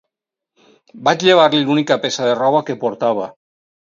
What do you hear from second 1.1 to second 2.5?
llevar-li l'única peça de